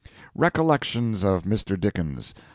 [0.33, 1.79] "Recollections of Mr.
[1.79, 2.33] Dickens."